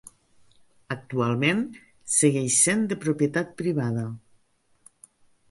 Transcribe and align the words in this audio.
Actualment 0.95 1.61
segueix 2.15 2.57
sent 2.63 2.83
de 2.93 2.99
propietat 3.05 3.53
privada. 3.61 4.09